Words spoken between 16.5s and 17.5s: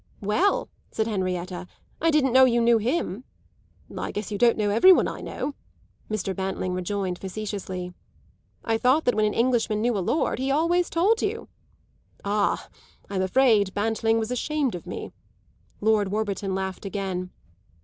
laughed again.